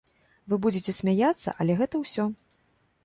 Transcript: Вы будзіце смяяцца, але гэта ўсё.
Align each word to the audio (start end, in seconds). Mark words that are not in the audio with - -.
Вы 0.53 0.57
будзіце 0.65 0.95
смяяцца, 1.01 1.53
але 1.61 1.77
гэта 1.83 1.95
ўсё. 2.05 2.27